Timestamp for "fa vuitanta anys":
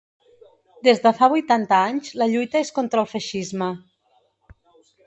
1.19-2.11